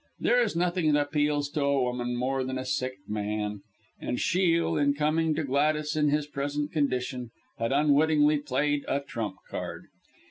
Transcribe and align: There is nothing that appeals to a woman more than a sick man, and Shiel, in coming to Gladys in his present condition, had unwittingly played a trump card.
There 0.19 0.41
is 0.41 0.55
nothing 0.55 0.93
that 0.93 0.99
appeals 1.09 1.47
to 1.51 1.61
a 1.61 1.79
woman 1.83 2.15
more 2.15 2.43
than 2.43 2.57
a 2.57 2.65
sick 2.65 2.95
man, 3.07 3.61
and 3.99 4.19
Shiel, 4.19 4.75
in 4.75 4.95
coming 4.95 5.35
to 5.35 5.43
Gladys 5.43 5.95
in 5.95 6.09
his 6.09 6.25
present 6.25 6.71
condition, 6.71 7.29
had 7.59 7.71
unwittingly 7.71 8.39
played 8.39 8.83
a 8.87 9.01
trump 9.01 9.35
card. 9.47 9.89